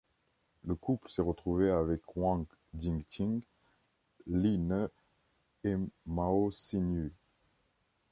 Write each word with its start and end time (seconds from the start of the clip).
Le 0.65 0.73
couple 0.73 1.11
s'est 1.11 1.21
retrouvé 1.21 1.69
avec 1.69 2.01
Wang 2.17 2.45
Jingqing, 2.75 3.39
Li 4.25 4.57
Ne 4.57 4.87
et 5.63 5.75
Mao 6.07 6.49
Xinyu. 6.49 7.13